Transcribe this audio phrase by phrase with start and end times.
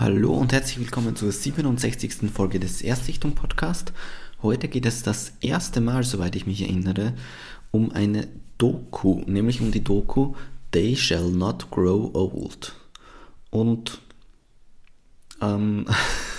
[0.00, 2.30] Hallo und herzlich willkommen zur 67.
[2.32, 3.92] Folge des Erstsichtung Podcast.
[4.42, 7.14] Heute geht es das erste Mal, soweit ich mich erinnere,
[7.72, 8.28] um eine
[8.58, 10.36] Doku, nämlich um die Doku
[10.70, 12.76] They Shall Not Grow Old.
[13.50, 14.00] Und
[15.42, 15.86] ähm,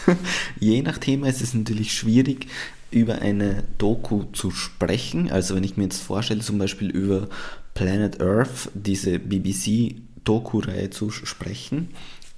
[0.61, 2.47] je nach Thema ist es natürlich schwierig,
[2.91, 5.29] über eine Doku zu sprechen.
[5.29, 7.27] Also wenn ich mir jetzt vorstelle, zum Beispiel über
[7.73, 11.89] Planet Earth, diese BBC-Doku-Reihe zu sprechen,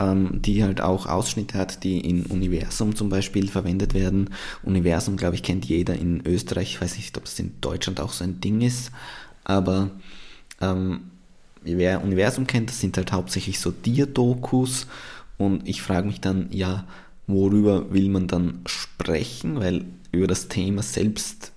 [0.02, 4.32] ähm, die halt auch Ausschnitte hat, die in Universum zum Beispiel verwendet werden.
[4.64, 6.74] Universum, glaube ich, kennt jeder in Österreich.
[6.74, 8.92] Ich weiß nicht, ob es in Deutschland auch so ein Ding ist,
[9.44, 9.92] aber
[10.60, 11.12] ähm,
[11.62, 14.88] wer Universum kennt, das sind halt hauptsächlich so Tier-Dokus
[15.38, 16.88] und ich frage mich dann, ja,
[17.28, 21.52] worüber will man dann sprechen, weil über das Thema selbst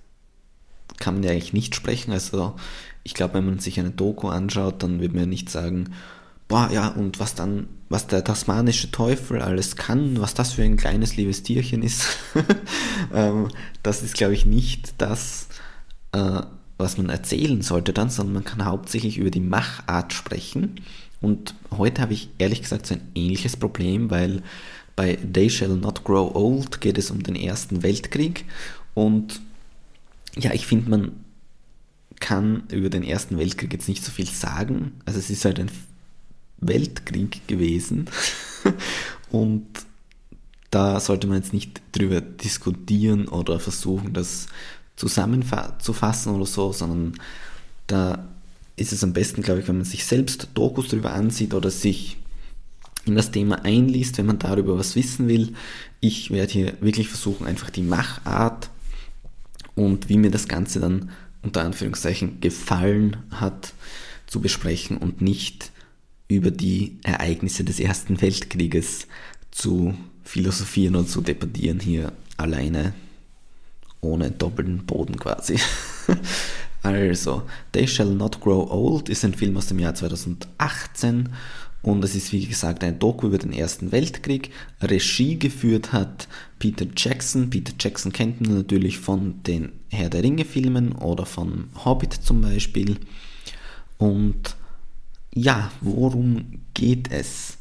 [0.97, 2.11] kann man ja eigentlich nicht sprechen.
[2.11, 2.55] Also
[3.03, 5.89] ich glaube, wenn man sich eine Doku anschaut, dann wird man ja nicht sagen,
[6.47, 10.77] boah, ja, und was dann, was der tasmanische Teufel alles kann, was das für ein
[10.77, 12.17] kleines liebes Tierchen ist,
[13.13, 13.49] ähm,
[13.83, 15.47] das ist, glaube ich, nicht das,
[16.11, 16.41] äh,
[16.77, 20.81] was man erzählen sollte dann, sondern man kann hauptsächlich über die Machart sprechen.
[21.21, 24.41] Und heute habe ich ehrlich gesagt so ein ähnliches Problem, weil
[24.95, 28.45] bei They Shall Not Grow Old geht es um den Ersten Weltkrieg.
[28.93, 29.41] Und
[30.37, 31.11] ja, ich finde, man
[32.19, 34.93] kann über den Ersten Weltkrieg jetzt nicht so viel sagen.
[35.05, 35.69] Also es ist halt ein
[36.67, 38.09] Weltkrieg gewesen.
[39.31, 39.65] Und
[40.71, 44.47] da sollte man jetzt nicht drüber diskutieren oder versuchen, das
[44.95, 47.13] zusammenzufassen oder so, sondern
[47.87, 48.27] da
[48.75, 52.17] ist es am besten, glaube ich, wenn man sich selbst Dokus darüber ansieht oder sich
[53.05, 55.53] in das Thema einliest, wenn man darüber was wissen will.
[55.99, 58.69] Ich werde hier wirklich versuchen, einfach die Machart
[59.75, 61.09] und wie mir das Ganze dann
[61.41, 63.73] unter Anführungszeichen gefallen hat,
[64.27, 65.71] zu besprechen und nicht
[66.27, 69.07] über die Ereignisse des Ersten Weltkrieges
[69.51, 72.93] zu philosophieren und zu debattieren hier alleine
[74.01, 75.59] ohne doppelten Boden quasi.
[76.83, 81.29] also, They Shall Not Grow Old ist ein Film aus dem Jahr 2018
[81.85, 84.49] und es ist wie gesagt ein Doku über den Ersten Weltkrieg.
[84.81, 87.51] Regie geführt hat Peter Jackson.
[87.51, 92.41] Peter Jackson kennt man natürlich von den Herr der Ringe Filmen oder von Hobbit zum
[92.41, 92.97] Beispiel.
[93.99, 94.55] Und
[95.35, 97.57] ja, worum geht es?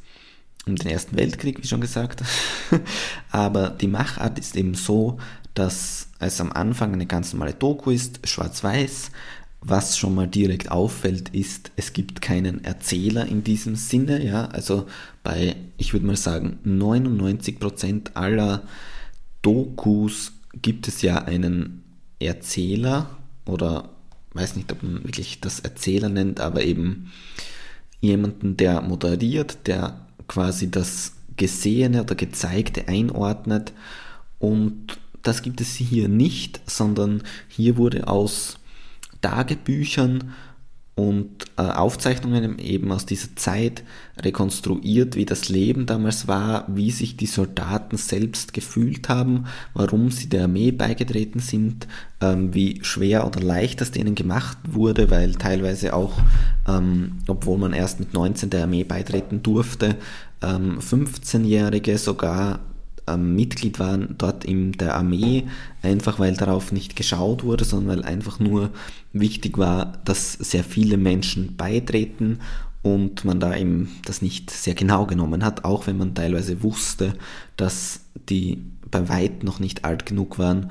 [0.67, 2.23] Um den Ersten Weltkrieg, wie schon gesagt.
[3.31, 5.19] Aber die Machart ist eben so,
[5.53, 9.11] dass es am Anfang eine ganz normale Doku ist, schwarz-weiß.
[9.61, 14.25] Was schon mal direkt auffällt, ist, es gibt keinen Erzähler in diesem Sinne.
[14.25, 14.87] Ja, also
[15.23, 18.63] bei, ich würde mal sagen, 99% aller
[19.43, 20.33] Dokus
[20.63, 21.83] gibt es ja einen
[22.19, 23.91] Erzähler oder
[24.33, 27.13] weiß nicht, ob man wirklich das Erzähler nennt, aber eben
[28.05, 33.73] jemanden, der moderiert, der quasi das Gesehene oder Gezeigte einordnet.
[34.39, 38.59] Und das gibt es hier nicht, sondern hier wurde aus
[39.21, 40.33] Tagebüchern
[40.97, 43.83] und äh, Aufzeichnungen eben aus dieser Zeit
[44.17, 50.29] rekonstruiert, wie das Leben damals war, wie sich die Soldaten selbst gefühlt haben, warum sie
[50.29, 51.89] der Armee beigetreten sind,
[52.21, 56.21] ähm, wie schwer oder leicht das denen gemacht wurde, weil teilweise auch,
[56.69, 59.97] ähm, obwohl man erst mit 19 der Armee beitreten durfte,
[60.43, 62.61] ähm, 15-Jährige sogar
[63.07, 65.45] ähm, Mitglied waren dort in der Armee,
[65.83, 68.71] einfach weil darauf nicht geschaut wurde, sondern weil einfach nur
[69.13, 72.41] wichtig war, dass sehr viele Menschen beitreten
[72.83, 77.15] und man da eben das nicht sehr genau genommen hat, auch wenn man teilweise wusste,
[77.57, 80.71] dass die bei weit noch nicht alt genug waren,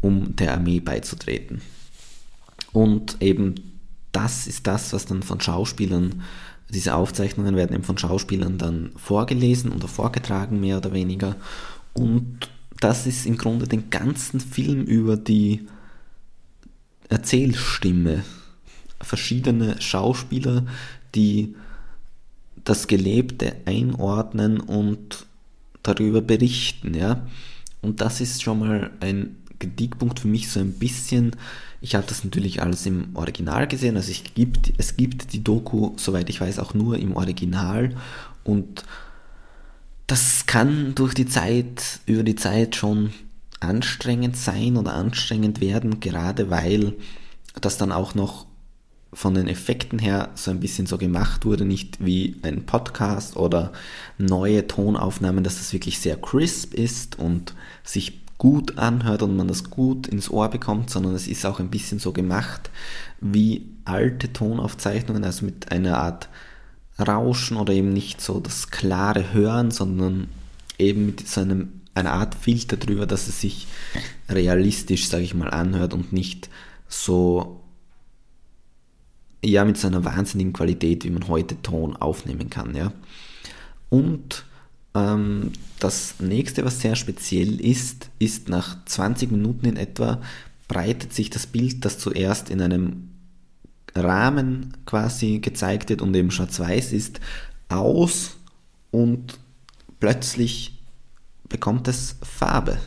[0.00, 1.62] um der Armee beizutreten.
[2.72, 3.54] Und eben
[4.12, 6.22] das ist das, was dann von Schauspielern,
[6.68, 11.36] diese Aufzeichnungen werden eben von Schauspielern dann vorgelesen oder vorgetragen, mehr oder weniger.
[11.94, 12.50] Und
[12.80, 15.66] das ist im Grunde den ganzen Film über die
[17.08, 18.24] Erzählstimme.
[19.00, 20.66] Verschiedene Schauspieler,
[21.14, 21.54] die
[22.64, 25.26] das Gelebte einordnen und
[25.82, 27.26] darüber berichten, ja.
[27.82, 31.36] Und das ist schon mal ein Kritikpunkt für mich so ein bisschen.
[31.80, 36.30] Ich habe das natürlich alles im Original gesehen, also gibt, es gibt die Doku, soweit
[36.30, 37.94] ich weiß, auch nur im Original
[38.42, 38.84] und
[40.06, 43.12] das kann durch die Zeit, über die Zeit schon
[43.60, 46.92] anstrengend sein oder anstrengend werden, gerade weil
[47.60, 48.46] das dann auch noch
[49.12, 53.72] von den Effekten her so ein bisschen so gemacht wurde, nicht wie ein Podcast oder
[54.18, 57.54] neue Tonaufnahmen, dass das wirklich sehr crisp ist und
[57.84, 61.70] sich gut anhört und man das gut ins Ohr bekommt, sondern es ist auch ein
[61.70, 62.70] bisschen so gemacht
[63.20, 66.28] wie alte Tonaufzeichnungen, also mit einer Art
[66.98, 70.28] Rauschen oder eben nicht so das klare Hören, sondern
[70.78, 73.66] eben mit so einem, einer Art Filter drüber, dass es sich
[74.28, 76.48] realistisch, sage ich mal, anhört und nicht
[76.88, 77.60] so
[79.44, 82.92] ja mit so einer wahnsinnigen Qualität, wie man heute Ton aufnehmen kann, ja.
[83.90, 84.44] Und
[84.94, 90.20] ähm, das nächste, was sehr speziell ist, ist nach 20 Minuten in etwa
[90.66, 93.10] breitet sich das Bild, das zuerst in einem
[93.94, 97.20] Rahmen quasi gezeigt wird und eben schwarz-weiß ist,
[97.68, 98.36] aus
[98.90, 99.38] und
[100.00, 100.82] plötzlich
[101.48, 102.78] bekommt es Farbe.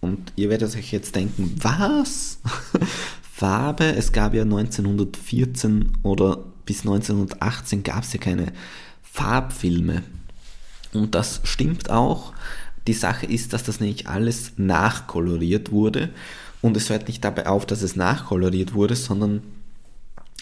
[0.00, 2.38] Und ihr werdet euch jetzt denken, was?
[3.32, 3.84] Farbe?
[3.84, 8.52] Es gab ja 1914 oder bis 1918 gab es ja keine
[9.02, 10.02] Farbfilme.
[10.92, 12.32] Und das stimmt auch.
[12.86, 16.10] Die Sache ist, dass das nicht alles nachkoloriert wurde.
[16.62, 19.42] Und es hört nicht dabei auf, dass es nachkoloriert wurde, sondern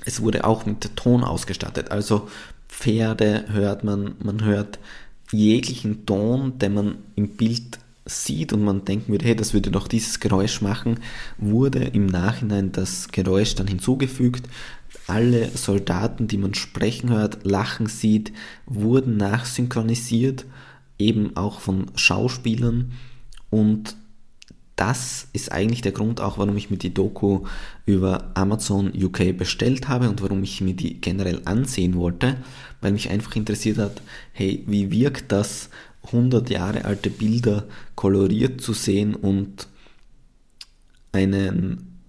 [0.05, 1.91] es wurde auch mit Ton ausgestattet.
[1.91, 2.29] Also
[2.69, 4.79] Pferde hört man, man hört
[5.33, 9.89] jeglichen Ton, den man im Bild sieht und man denken würde, hey, das würde doch
[9.89, 11.01] dieses Geräusch machen,
[11.39, 14.47] wurde im Nachhinein das Geräusch dann hinzugefügt.
[15.07, 18.33] Alle Soldaten, die man sprechen hört, lachen sieht,
[18.67, 20.45] wurden nachsynchronisiert,
[20.99, 22.93] eben auch von Schauspielern
[23.51, 23.97] und
[24.77, 27.45] das ist eigentlich der Grund auch, warum ich mir die Doku
[27.87, 32.37] über Amazon UK bestellt habe und warum ich mir die generell ansehen wollte,
[32.81, 35.71] weil mich einfach interessiert hat, hey, wie wirkt das,
[36.07, 39.69] 100 Jahre alte Bilder koloriert zu sehen und
[41.13, 42.01] einen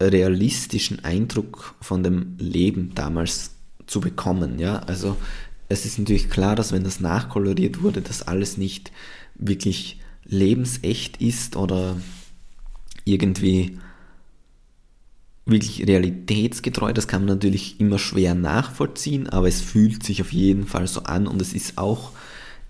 [0.00, 3.52] realistischen Eindruck von dem Leben damals
[3.86, 5.16] zu bekommen, ja, also
[5.68, 8.92] es ist natürlich klar, dass wenn das nachkoloriert wurde, das alles nicht
[9.36, 10.01] wirklich
[10.32, 11.96] lebensecht ist oder
[13.04, 13.78] irgendwie
[15.44, 20.66] wirklich realitätsgetreu, das kann man natürlich immer schwer nachvollziehen, aber es fühlt sich auf jeden
[20.66, 22.12] Fall so an und es ist auch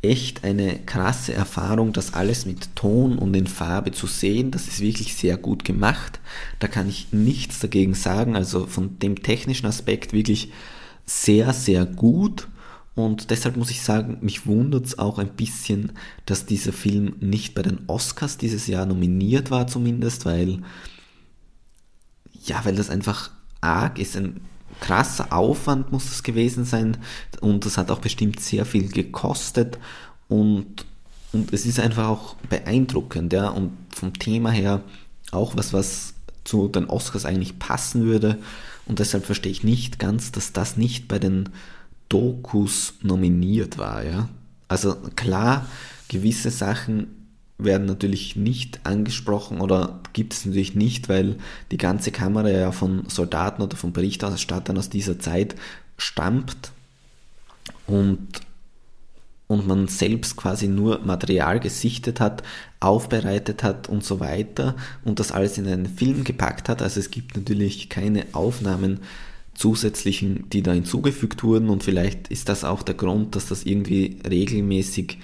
[0.00, 4.50] echt eine krasse Erfahrung, das alles mit Ton und in Farbe zu sehen.
[4.50, 6.18] Das ist wirklich sehr gut gemacht.
[6.58, 8.34] Da kann ich nichts dagegen sagen.
[8.34, 10.50] Also von dem technischen Aspekt wirklich
[11.06, 12.48] sehr, sehr gut.
[12.94, 15.92] Und deshalb muss ich sagen, mich wundert es auch ein bisschen,
[16.26, 20.62] dass dieser Film nicht bei den Oscars dieses Jahr nominiert war zumindest, weil
[22.44, 23.30] ja, weil das einfach
[23.60, 24.16] arg ist.
[24.16, 24.40] Ein
[24.80, 26.96] krasser Aufwand muss das gewesen sein
[27.40, 29.78] und das hat auch bestimmt sehr viel gekostet.
[30.28, 30.84] Und,
[31.32, 34.82] und es ist einfach auch beeindruckend, ja, und vom Thema her
[35.30, 38.38] auch was, was zu den Oscars eigentlich passen würde.
[38.86, 41.50] Und deshalb verstehe ich nicht ganz, dass das nicht bei den
[42.12, 44.04] Dokus nominiert war.
[44.04, 44.28] Ja?
[44.68, 45.66] Also klar,
[46.08, 47.22] gewisse Sachen
[47.56, 51.36] werden natürlich nicht angesprochen oder gibt es natürlich nicht, weil
[51.70, 55.54] die ganze Kamera ja von Soldaten oder von Berichterstattern aus dieser Zeit
[55.96, 56.72] stammt
[57.86, 58.28] und,
[59.46, 62.42] und man selbst quasi nur Material gesichtet hat,
[62.80, 66.82] aufbereitet hat und so weiter und das alles in einen Film gepackt hat.
[66.82, 69.00] Also es gibt natürlich keine Aufnahmen
[69.54, 74.18] zusätzlichen, die da hinzugefügt wurden und vielleicht ist das auch der Grund, dass das irgendwie
[74.28, 75.18] regelmäßig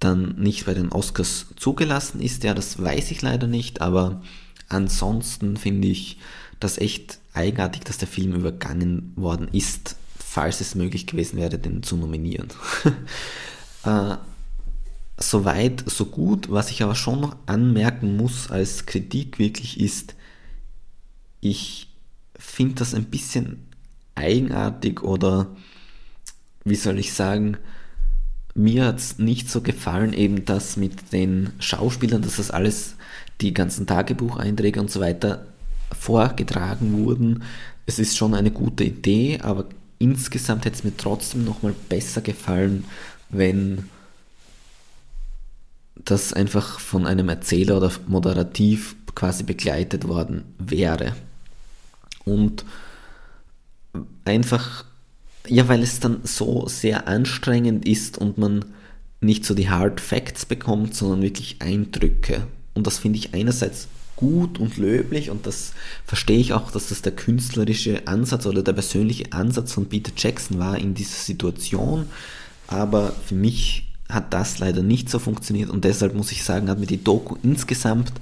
[0.00, 2.44] dann nicht bei den Oscars zugelassen ist.
[2.44, 4.22] Ja, das weiß ich leider nicht, aber
[4.68, 6.18] ansonsten finde ich
[6.60, 11.82] das echt eigenartig, dass der Film übergangen worden ist, falls es möglich gewesen wäre, den
[11.82, 12.48] zu nominieren.
[13.84, 14.16] äh,
[15.16, 16.50] Soweit, so gut.
[16.50, 20.14] Was ich aber schon noch anmerken muss als Kritik wirklich ist,
[21.40, 21.88] ich
[22.38, 23.66] finde das ein bisschen
[24.14, 25.48] eigenartig oder
[26.64, 27.58] wie soll ich sagen,
[28.54, 32.94] mir hat es nicht so gefallen, eben das mit den Schauspielern, dass das alles,
[33.40, 35.46] die ganzen Tagebucheinträge und so weiter
[35.92, 37.42] vorgetragen wurden.
[37.84, 39.66] Es ist schon eine gute Idee, aber
[39.98, 42.84] insgesamt hätte es mir trotzdem nochmal besser gefallen,
[43.28, 43.88] wenn
[45.96, 51.14] das einfach von einem Erzähler oder moderativ quasi begleitet worden wäre
[52.24, 52.64] und
[54.24, 54.84] einfach,
[55.46, 58.64] ja, weil es dann so sehr anstrengend ist und man
[59.20, 62.46] nicht so die Hard Facts bekommt, sondern wirklich Eindrücke.
[62.74, 65.72] Und das finde ich einerseits gut und löblich und das
[66.04, 70.58] verstehe ich auch, dass das der künstlerische Ansatz oder der persönliche Ansatz von Peter Jackson
[70.58, 72.06] war in dieser Situation.
[72.68, 76.78] Aber für mich hat das leider nicht so funktioniert und deshalb muss ich sagen, hat
[76.78, 78.12] mir die Doku insgesamt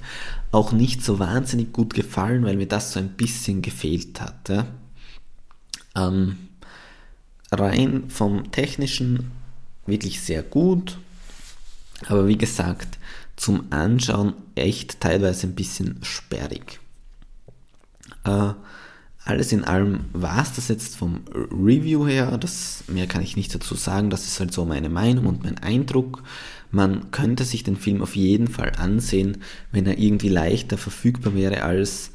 [0.51, 4.49] auch nicht so wahnsinnig gut gefallen, weil mir das so ein bisschen gefehlt hat.
[4.49, 4.67] Ja.
[5.95, 6.37] Ähm,
[7.51, 9.31] rein vom technischen
[9.85, 10.97] wirklich sehr gut,
[12.07, 12.97] aber wie gesagt,
[13.35, 16.79] zum Anschauen echt teilweise ein bisschen sperrig.
[18.23, 18.53] Äh,
[19.25, 22.37] alles in allem war es das jetzt vom Review her.
[22.37, 24.09] Das, mehr kann ich nicht dazu sagen.
[24.09, 26.23] Das ist halt so meine Meinung und mein Eindruck.
[26.71, 29.37] Man könnte sich den Film auf jeden Fall ansehen,
[29.71, 32.11] wenn er irgendwie leichter verfügbar wäre als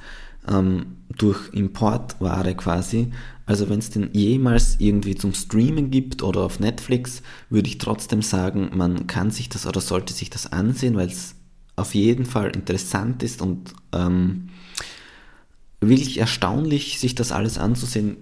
[0.46, 3.12] ähm, durch Importware quasi.
[3.46, 8.20] Also wenn es den jemals irgendwie zum Streamen gibt oder auf Netflix, würde ich trotzdem
[8.20, 11.34] sagen, man kann sich das oder sollte sich das ansehen, weil es
[11.76, 14.48] auf jeden Fall interessant ist und ähm,
[15.80, 18.16] wirklich erstaunlich, sich das alles anzusehen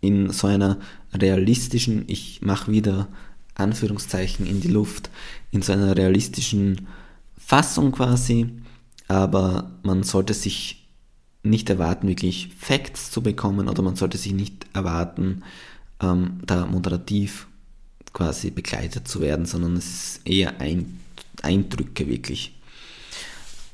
[0.00, 0.78] in so einer
[1.12, 3.08] realistischen, ich mache wieder
[3.54, 5.10] Anführungszeichen in die Luft,
[5.50, 6.86] in so einer realistischen
[7.38, 8.50] Fassung quasi,
[9.08, 10.88] aber man sollte sich
[11.42, 15.42] nicht erwarten, wirklich Facts zu bekommen oder man sollte sich nicht erwarten,
[16.00, 17.46] ähm, da moderativ
[18.12, 20.54] quasi begleitet zu werden, sondern es ist eher
[21.42, 22.55] Eindrücke wirklich.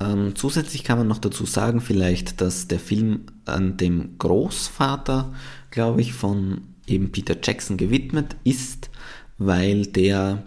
[0.03, 5.33] Ähm, zusätzlich kann man noch dazu sagen, vielleicht, dass der Film an dem Großvater,
[5.71, 8.89] glaube ich, von eben Peter Jackson gewidmet ist,
[9.37, 10.43] weil der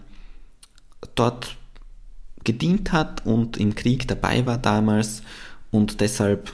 [1.15, 1.57] dort
[2.43, 5.23] gedient hat und im Krieg dabei war damals
[5.71, 6.53] und deshalb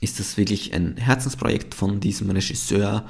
[0.00, 3.06] ist das wirklich ein Herzensprojekt von diesem Regisseur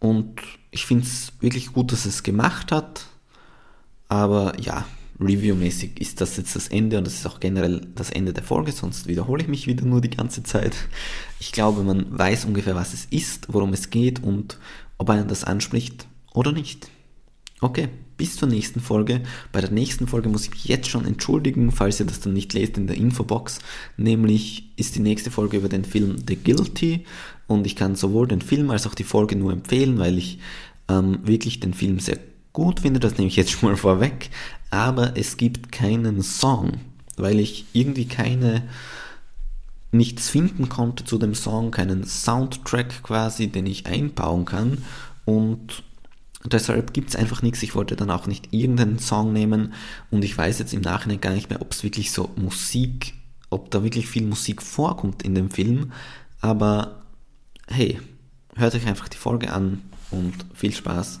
[0.00, 0.40] und
[0.70, 3.06] ich finde es wirklich gut, dass es gemacht hat.
[4.08, 4.84] Aber ja,
[5.20, 8.72] Review-mäßig ist das jetzt das Ende und das ist auch generell das Ende der Folge,
[8.72, 10.76] sonst wiederhole ich mich wieder nur die ganze Zeit.
[11.40, 14.58] Ich glaube, man weiß ungefähr, was es ist, worum es geht und
[14.98, 16.88] ob einen das anspricht oder nicht.
[17.60, 19.22] Okay, bis zur nächsten Folge.
[19.50, 22.52] Bei der nächsten Folge muss ich mich jetzt schon entschuldigen, falls ihr das dann nicht
[22.52, 23.60] lest in der Infobox.
[23.96, 27.06] Nämlich ist die nächste Folge über den Film The Guilty
[27.46, 30.38] und ich kann sowohl den Film als auch die Folge nur empfehlen, weil ich
[30.88, 32.18] ähm, wirklich den Film sehr
[32.56, 34.30] gut finde, das nehme ich jetzt schon mal vorweg,
[34.70, 36.80] aber es gibt keinen Song,
[37.18, 38.66] weil ich irgendwie keine
[39.92, 44.84] nichts finden konnte zu dem Song, keinen Soundtrack quasi, den ich einbauen kann.
[45.26, 45.82] Und
[46.46, 47.62] deshalb gibt es einfach nichts.
[47.62, 49.74] Ich wollte dann auch nicht irgendeinen Song nehmen.
[50.10, 53.12] Und ich weiß jetzt im Nachhinein gar nicht mehr, ob es wirklich so Musik,
[53.50, 55.92] ob da wirklich viel Musik vorkommt in dem Film,
[56.40, 57.02] aber
[57.68, 58.00] hey,
[58.54, 61.20] hört euch einfach die Folge an und viel Spaß